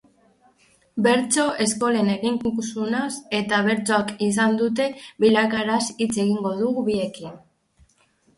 [1.07, 3.09] Bertso eskolen eginkizunaz
[3.41, 7.39] eta bertsoak izan duen bilakaeraz hitz egin dugu biekin.